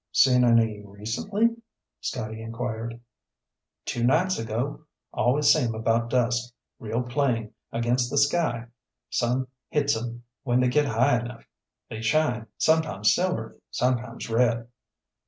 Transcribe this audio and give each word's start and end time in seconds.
"Seen 0.11 0.43
any 0.43 0.81
recently?" 0.83 1.51
Scotty 1.99 2.41
inquired. 2.41 2.99
"Two 3.85 4.03
nights 4.03 4.39
ago. 4.39 4.85
Always 5.13 5.53
see 5.53 5.59
'em 5.65 5.75
about 5.75 6.09
dusk. 6.09 6.55
Real 6.79 7.03
plain, 7.03 7.53
against 7.71 8.09
the 8.09 8.17
sky. 8.17 8.65
Sun 9.11 9.45
hits 9.69 9.95
'em 9.95 10.23
when 10.41 10.59
they 10.59 10.69
get 10.69 10.87
high 10.87 11.19
enough. 11.19 11.45
They 11.87 12.01
shine, 12.01 12.47
sometimes 12.57 13.13
silver, 13.13 13.59
sometimes 13.69 14.27
red." 14.27 14.69